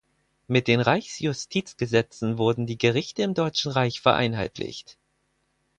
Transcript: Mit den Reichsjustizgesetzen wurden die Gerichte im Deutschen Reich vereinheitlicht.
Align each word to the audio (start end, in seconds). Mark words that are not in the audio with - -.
Mit 0.47 0.67
den 0.67 0.79
Reichsjustizgesetzen 0.81 2.39
wurden 2.39 2.65
die 2.65 2.79
Gerichte 2.79 3.21
im 3.21 3.35
Deutschen 3.35 3.71
Reich 3.71 4.01
vereinheitlicht. 4.01 4.97